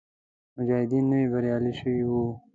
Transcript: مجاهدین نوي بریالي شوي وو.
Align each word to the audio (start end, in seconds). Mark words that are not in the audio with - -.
مجاهدین 0.57 1.03
نوي 1.11 1.27
بریالي 1.33 1.71
شوي 1.79 2.01
وو. 2.09 2.23